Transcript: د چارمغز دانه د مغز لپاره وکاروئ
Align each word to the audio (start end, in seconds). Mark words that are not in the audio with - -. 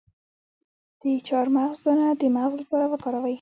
د 1.01 1.03
چارمغز 1.27 1.79
دانه 1.85 2.07
د 2.21 2.23
مغز 2.35 2.53
لپاره 2.61 2.85
وکاروئ 2.89 3.29